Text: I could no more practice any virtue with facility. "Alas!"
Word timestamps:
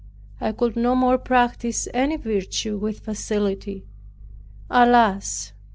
I 0.39 0.51
could 0.51 0.75
no 0.75 0.95
more 0.95 1.19
practice 1.19 1.87
any 1.93 2.17
virtue 2.17 2.75
with 2.75 3.01
facility. 3.01 3.85
"Alas!" 4.67 5.53